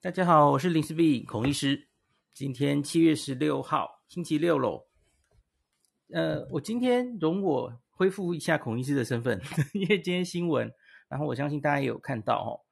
[0.00, 1.88] 大家好，我是林氏璧孔医师。
[2.32, 4.86] 今天七月十六号，星期六喽。
[6.12, 9.42] 呃，我今天容我恢复一下孔医师的身份，
[9.74, 10.72] 因为今天新闻，
[11.08, 12.62] 然后我相信大家也有看到哦。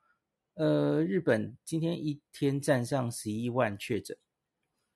[0.54, 4.16] 呃，日本今天一天站上十一万确诊，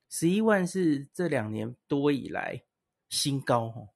[0.09, 2.63] 十一万是这两年多以来
[3.09, 3.89] 新高哦。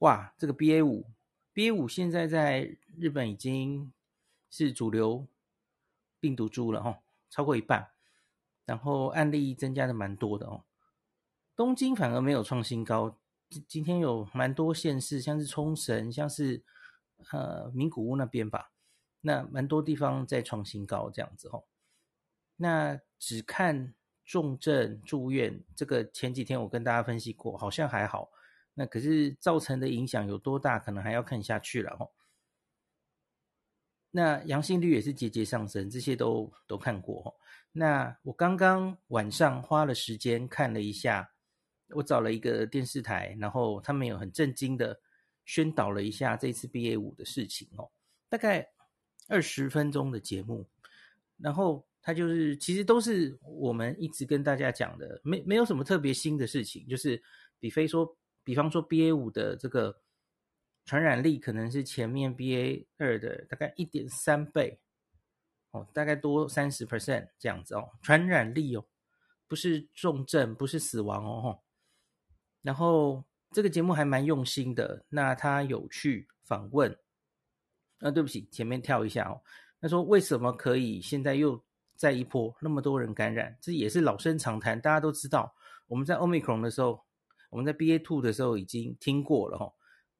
[0.00, 1.10] 哇，这个 BA 五
[1.54, 3.94] ，BA 五现在在日本已经
[4.50, 5.26] 是主流
[6.20, 7.90] 病毒株了哈，超过一半，
[8.64, 10.64] 然后案例增加的蛮多的哦。
[11.56, 16.62] 东京反而没有创新高，今今天有蛮多县市，像是冲绳，像是
[17.32, 18.70] 呃名古屋那边吧，
[19.20, 21.64] 那蛮多地方在创新高这样子哦。
[22.56, 28.30] 那只看重症住院，这个前几天我跟大家分析过，好像还好。
[28.74, 32.10] 那可是造成的影响有多大，可能还要看下去了哦。
[34.10, 37.34] 那阳性率也是节节上升，这些都都看过。
[37.72, 41.30] 那我刚刚晚上花了时间看了一下，
[41.90, 44.98] 我找了一个电视台，然后他们有很震惊的
[45.44, 47.90] 宣导了一下这次 BA 五的事情哦，
[48.28, 48.68] 大概
[49.28, 50.66] 二十分钟的节目，
[51.36, 57.22] 然后他就是其实都是我们一直跟大家讲的，没没有什么特别新的事情，就是
[57.58, 58.16] 比非说。
[58.44, 59.94] 比方说，BA 五的这个
[60.88, 64.80] 传染力可能是前面 BA 二的大概一点三倍
[65.72, 68.82] 哦，大概多三十 percent 这样子哦，传染力哦，
[69.46, 71.60] 不是重症，不是死亡哦。
[72.62, 76.98] 然后这个节目还蛮用心的，那他有去访问，
[77.98, 79.42] 啊，对不起，前面跳一下哦。
[79.82, 81.62] 他说为什么可以现在又
[81.96, 83.54] 再一波那么多人感染？
[83.60, 85.54] 这也是老生常谈，大家都知道，
[85.86, 87.06] 我们在 Omicron 的时候。
[87.50, 89.72] 我们在 BA two 的时候已经听过了哈，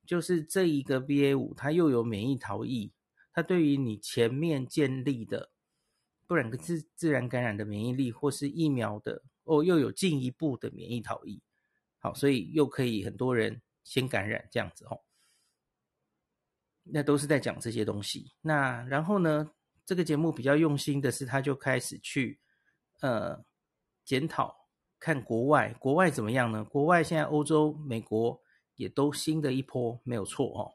[0.08, 2.94] 就是这一个 BA 五，它又有免疫逃逸，
[3.30, 5.50] 它对于你前面建立的，
[6.26, 11.42] 不然自自然感染的免疫力，或是疫苗的哦，又有进一步的免疫逃逸，
[11.98, 15.02] 好，所以又可以很多人先感染这样子哦。
[16.84, 18.32] 那都是在讲这些东西。
[18.40, 19.50] 那然后呢，
[19.84, 22.40] 这个节目比较用心的是，他就开始去
[23.00, 23.44] 呃
[24.06, 24.56] 检讨。
[25.00, 26.64] 看国外，国外怎么样呢？
[26.64, 28.42] 国外现在欧洲、美国
[28.78, 30.74] 也都新的一波没有错哦。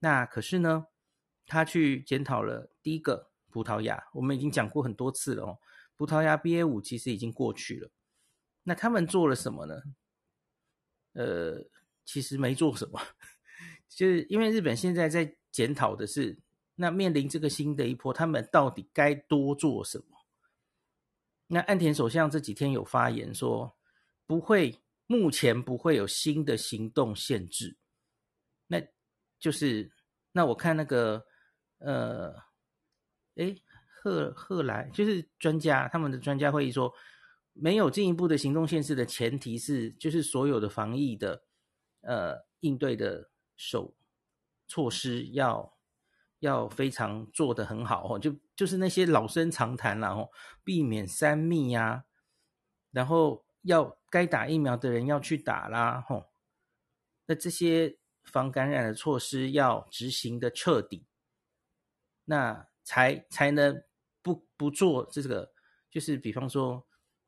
[0.00, 0.88] 那可是呢，
[1.46, 5.58] 他去检讨了第一个葡萄牙，我们已经讲过很多次了哦。
[5.96, 7.88] 葡萄牙 BA 五其实已经过去了。
[8.64, 9.82] 那他们做了什么呢？
[11.12, 11.64] 呃，
[12.04, 13.00] 其实没做什么，
[13.88, 16.38] 就是因为日本现在在检讨的是，
[16.74, 20.04] 那面临这个新的一波，他们到底该多做什么？
[21.48, 23.76] 那岸田首相这几天有发言说，
[24.26, 24.81] 不会，
[25.12, 27.76] 目前不会有新的行动限制。
[28.66, 28.82] 那
[29.38, 29.92] 就是，
[30.32, 31.24] 那我看那个，
[31.78, 32.34] 呃，
[33.34, 33.62] 诶，
[34.02, 36.92] 贺贺来就是专家，他们的专家会议说，
[37.52, 41.44] 没有进一步的行动限制的前提是，就是所有的防疫的，
[42.00, 43.94] 呃，应对的手
[44.66, 45.70] 措施要。
[46.42, 50.28] 要非常做得很好哦，就就是那些老生常谈了哦，
[50.64, 52.04] 避免三密呀，
[52.90, 56.30] 然后要该打疫苗的人要去打啦吼，
[57.26, 61.06] 那这些防感染的措施要执行的彻底，
[62.24, 63.82] 那才才能
[64.22, 65.52] 不不做这个，
[65.90, 66.86] 就是比方说，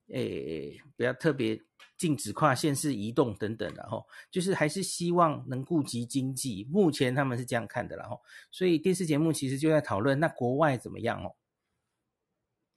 [0.09, 1.61] 诶，不要特别。
[1.97, 6.65] 禁止跨县市移动等等的吼，就是还是希望能顾及经济。
[6.65, 11.37] 目前他们是这样看的啦吼，所以电视节目其实就在讨论那国外怎么样哦。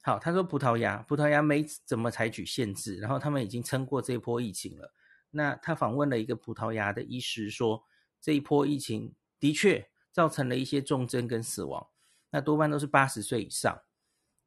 [0.00, 4.92] 好，他说葡萄牙，葡萄牙没怎么采取限制，然后他们已经撑过这一波疫情了。
[5.30, 7.84] 那他访问了一个葡萄牙的医师说，
[8.20, 11.88] 这一波疫情的确造成了一些重症跟死亡，
[12.30, 13.82] 那多半都是八十岁以上。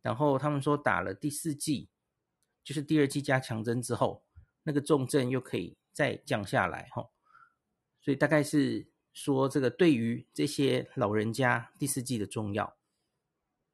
[0.02, 1.90] 然后他们说打了第四剂，
[2.64, 4.24] 就是第二剂加强针之后。
[4.64, 7.10] 那个重症又可以再降下来哈，
[8.00, 12.78] 所以大概是说这个对于这些老人家第四剂的重要。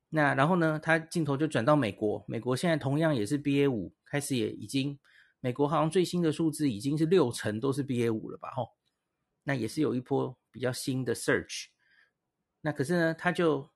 [0.09, 4.97] 那然后呢，他镜头就转到美国，美国现在同样也是 BA 五，开始也已经，
[5.39, 8.51] 美国好像最新的数字已经是六成都是 BA 五了吧？
[8.51, 8.71] 吼，
[9.43, 11.65] 那也是有一波比较新的 search。
[12.61, 13.69] 那可是呢，他就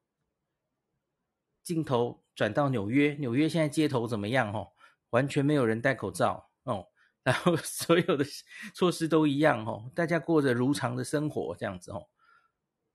[1.62, 4.52] 镜头转到纽约，纽约现在街头怎么样？
[4.54, 4.74] 吼，
[5.12, 6.88] 完全没有人戴口罩哦。
[7.24, 8.26] 然后 所有的
[8.74, 12.08] 措施都一样哦，大家过着如常的生活这样子哦。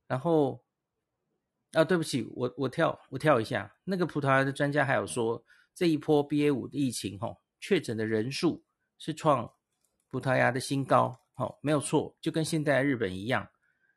[0.09, 0.65] 然后
[1.73, 8.65] 啊，对不起，我我跳我跳一下，那个葡萄牙的专家还有说，这一波 BA 五的疫情哦，确诊的人数
[8.99, 9.53] 是创
[10.09, 13.51] 葡萄牙的新高，哦，没有错，就跟现在日本一样。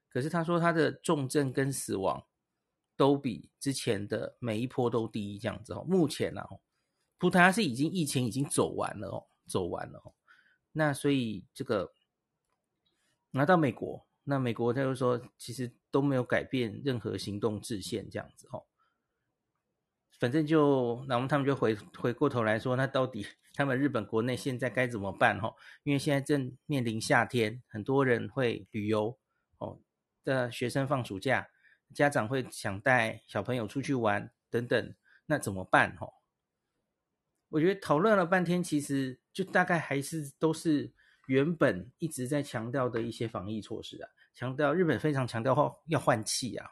[0.10, 2.25] 可是他说他的重症跟死亡
[2.98, 5.86] 都比之前的每一波都低，这样子哦。
[5.88, 6.44] 目前呢，
[7.18, 10.13] 葡萄牙是已经疫情已经走完了哦，走完了哦。
[10.71, 11.94] 那所以这个
[13.31, 18.66] 拿到美国，那美国他就说，其实都没有改变任何行动制限这样子哦。
[20.19, 25.39] 反正就，然后他们就回回过头来说，那到底他们日本国内现在该怎么办？
[25.39, 29.18] 哈，因为现在正面临夏天，很多人会旅游
[29.60, 29.80] 哦，
[30.25, 31.48] 的学生放暑假，
[31.94, 34.94] 家长会想带小朋友出去玩等等，
[35.27, 35.95] 那怎么办？
[35.95, 36.07] 哈，
[37.48, 40.92] 我觉得讨论了半天，其实就大概还是都是
[41.29, 46.67] 原本一直在强调的一些防疫措施啊，强调日本非常强调要换气啊。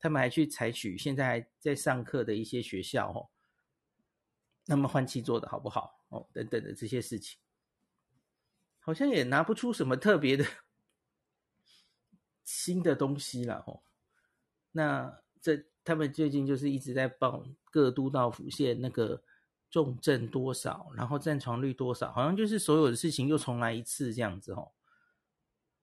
[0.00, 3.30] 他们还去采取现在还在上课的一些学校哦，
[4.66, 6.28] 那么换气做的好不好哦？
[6.32, 7.38] 等等的这些事情，
[8.80, 10.44] 好像也拿不出什么特别的
[12.42, 13.80] 新的东西了哦。
[14.72, 19.22] 那这他们最近就是一直在报各都道府县那个
[19.70, 24.72] 重症多少，然后占床率多少，好像就是所有的事情又重来一次这样子哦。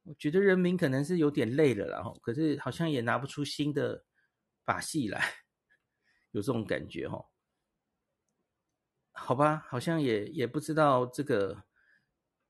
[0.03, 4.05] 我觉得人民可能是有点累了，然后可是好像也拿不出新的
[4.63, 5.23] 把戏来，
[6.31, 7.25] 有这种感觉哦。
[9.11, 11.63] 好吧，好像也也不知道这个，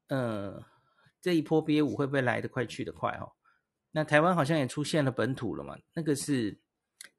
[0.08, 0.66] 呃，
[1.22, 3.32] 这一波 BA 五会不会来得快去得快哦？
[3.92, 6.60] 那台湾好像也出现了本土了嘛，那个是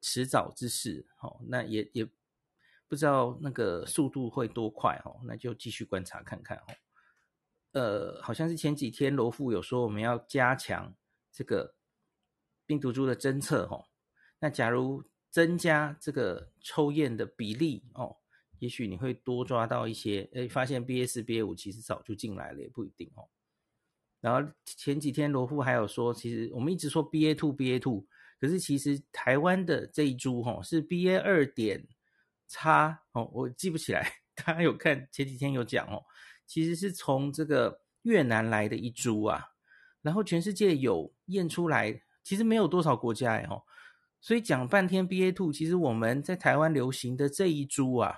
[0.01, 1.39] 迟早之事哦。
[1.47, 2.07] 那也也
[2.87, 6.63] 不知道那个速度会多快哦，那就继续观察看看哦。
[7.73, 10.95] 呃，好像是前几天罗富有说我们要加强
[11.31, 11.75] 这个
[12.65, 13.85] 病毒株的侦测哦。
[14.39, 18.17] 那假如增加这个抽验的比例哦，
[18.59, 23.27] 也许你会多抓到一些，哎，发现 B S B A 五其实早就进来了，也不一定哦。
[24.19, 28.07] 然后前几天罗富还有说，其实我们一直说 BA two、BA two，
[28.39, 31.87] 可是其实台湾的这一株哦是 BA 二点
[32.47, 36.03] 差哦，我记不起来， 大家有看前几天有讲哦。
[36.45, 39.43] 其实是从这个越南来的一株啊，
[40.01, 43.63] 然后全世界有验出来，其实没有多少国家哎吼，
[44.21, 48.15] 所以讲半天 BA two，其实我们在台湾流行的这一株啊，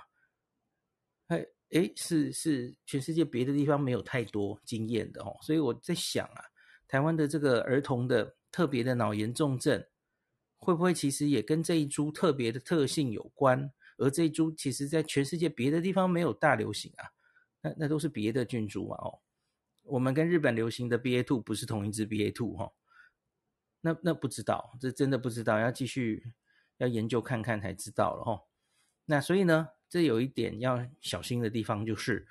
[1.26, 6.44] 哎哎是是全世界别的地方没有太多经验的哦，所以我在想啊，
[6.86, 9.84] 台湾的这个儿童的特别的脑炎重症，
[10.58, 13.72] 会不会其实也跟这一株特别的特性有关？
[14.00, 17.08] 而这一株其实在全世界别的地方没有大流行啊。
[17.62, 19.20] 那那都是别的菌株嘛哦，
[19.82, 22.72] 我们跟日本流行的 BA two 不是同一支 BA two 哈，
[23.82, 26.32] 那那不知道，这真的不知道，要继续
[26.78, 28.42] 要研究看看才知道了哈。
[29.04, 32.26] 那所以呢，这有一点要小心的地方就是，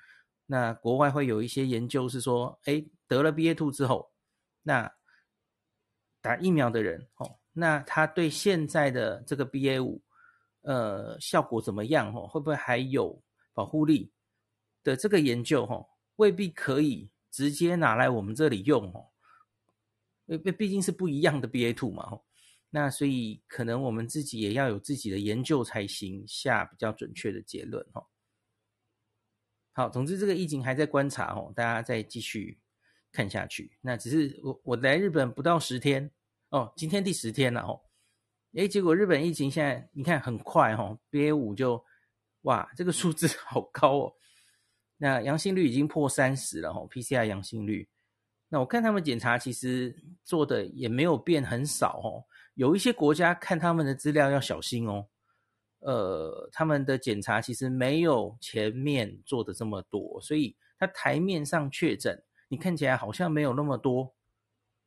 [0.46, 4.12] 那国外会有一些研究是说，哎，得了 BA two 之后，
[4.62, 4.92] 那
[6.20, 10.02] 打疫苗的人哦，那他对现在的这个 BA 五，
[10.62, 12.26] 呃，效果怎么样哦？
[12.26, 13.22] 会不会还有
[13.52, 14.12] 保护力？
[14.82, 15.84] 的这个研究哈，
[16.16, 19.08] 未必可以直接拿来我们这里用哦，
[20.24, 22.18] 因为毕竟是不一样的 BA two 嘛，
[22.70, 28.06] 那所以可能我们自己也要有自己的研究才行，下比较准确的结论哈。
[29.72, 32.58] 好，总之这个疫情还在观察哦，大家再继续
[33.12, 33.76] 看下去。
[33.82, 36.10] 那只是我我来日本不到十天
[36.48, 37.78] 哦，今天第十天了哦，
[38.54, 41.84] 诶，结果日本疫情现在你看很快哦，BA.5 就
[42.42, 44.12] 哇，这个数字 好高哦。
[44.96, 47.88] 那阳性率已经破三十了哦，PCR 阳性率。
[48.48, 52.26] 那我看他们检查其实做的也没有变很少哦。
[52.54, 55.06] 有一些国家看他们的资料要小心哦。
[55.78, 64.14] 呃，他们的检查其实没有前面做的这么多，所以他台面上确诊，你看起来好像没有那么多。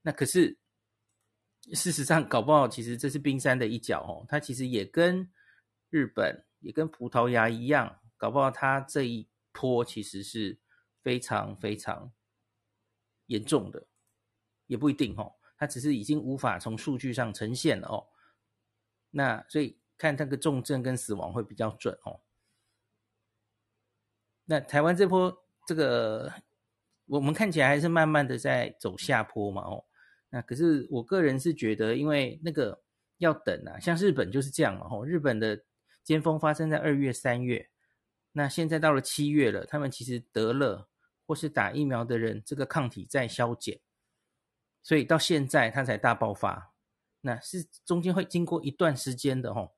[0.03, 0.55] 那可是
[1.71, 4.25] 事实上搞不好，其实这是冰山的一角哦。
[4.27, 5.31] 它其实也跟
[5.89, 9.29] 日本、也跟葡萄牙一样，搞不好它这一。
[9.55, 10.57] 坡其实是
[11.03, 12.11] 非常非常
[13.27, 13.85] 严重的，
[14.65, 18.07] 也不一定哦，它只是已经无法从数据上呈现了哦。
[19.11, 22.21] 那所以看那个重症跟死亡会比较准哦。
[24.45, 26.33] 那台湾这波这个，
[27.05, 29.85] 我们看起来还是慢慢的在走下坡嘛哦。
[30.33, 32.81] 那可是我个人是觉得，因为那个
[33.19, 35.63] 要等啊，像日本就是这样嘛哦，日本的
[36.03, 37.69] 尖峰发生在二月三月。
[38.31, 40.89] 那现在到了七月了，他们其实得了
[41.27, 43.79] 或是打疫苗的人，这个抗体在消减，
[44.81, 46.73] 所以到现在它才大爆发。
[47.21, 49.75] 那是中间会经过一段时间的吼。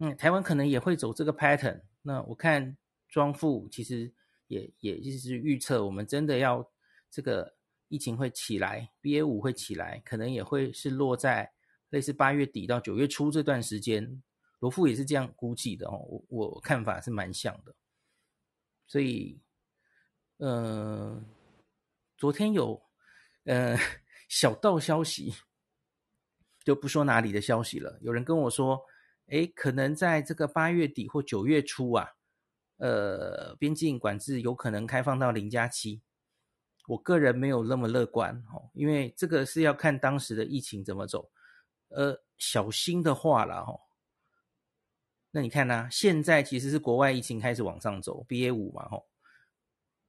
[0.00, 1.82] 嗯，台湾可能也会走这个 pattern。
[2.02, 2.76] 那我看
[3.08, 4.12] 庄富其实
[4.48, 6.68] 也也就是预测，我们真的要
[7.12, 7.54] 这个
[7.90, 11.52] 疫情会起来，BA 五会起来，可能也会是落在
[11.88, 14.22] 类似八月底到九月初这段时间，
[14.60, 15.98] 罗富也是这样估计的哦。
[16.08, 17.74] 我我看法是蛮像的，
[18.86, 19.40] 所以，
[20.36, 21.20] 呃，
[22.16, 22.80] 昨天有
[23.42, 23.76] 呃
[24.28, 25.34] 小道消息，
[26.62, 27.98] 就不说哪里的消息了。
[28.02, 28.80] 有人跟我说，
[29.26, 32.08] 哎，可能在这个八月底或九月初啊，
[32.76, 36.00] 呃，边境管制有可能开放到零加七。
[36.86, 41.30] 我个人没有那么乐观哦，因为这个是要看当时的疫情怎么走。
[41.88, 43.80] 呃，小心的话啦，哈，
[45.32, 45.88] 那你看呢？
[45.90, 49.08] 现在其实是国外疫情开始往上走，BA 五嘛，吼，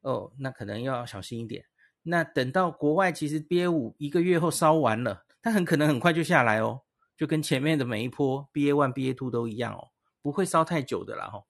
[0.02, 1.66] 哦，那可能要小心一点。
[2.04, 6.82] 那等到国外其实 BA 五一个月后烧完了，它很可能很快就下来哦，
[7.16, 11.48] 就跟前面的每一波 BA one、BA two 都一样哦，不会烧太久的啦，吼。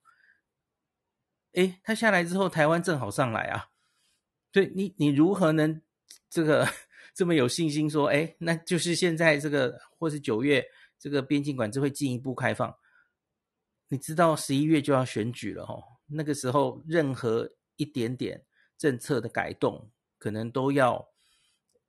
[1.53, 3.70] 诶，它下来之后，台湾正好上来啊，
[4.51, 5.81] 对你你如何能
[6.29, 6.67] 这个？
[7.13, 10.65] 这么有信心说，哎，那就是现在这个，或是九月
[10.97, 12.73] 这个边境管制会进一步开放。
[13.89, 18.45] 你知道十一月就要选举了哦，那个时候任何一点点
[18.77, 21.05] 政策的改动，可能都要，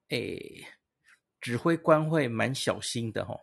[0.08, 0.18] 哎，
[1.40, 3.40] 指挥官会蛮小心的哦。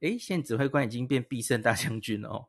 [0.00, 2.48] 哎，现在指挥官已经变必胜大将军了哦，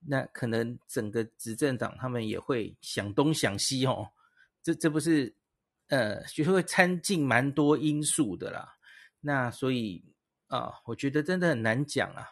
[0.00, 4.10] 那可能整个执政党他们也会想东想西哦，
[4.72, 5.34] 这这不是。
[5.90, 8.76] 呃，学会参进蛮多因素的啦，
[9.20, 10.04] 那所以
[10.48, 12.28] 啊，我觉得真的很难讲啊。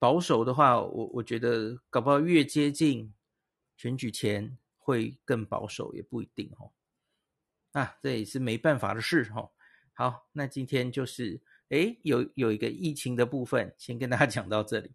[0.00, 3.14] 保守的话，我我觉得搞不好越接近
[3.76, 6.72] 选举前会更保守，也不一定哦。
[7.70, 9.52] 啊，这也是没办法的事哦。
[9.92, 14.90] 好，那今天就是诶有有一个疫情的部分，先跟大家讲到这里。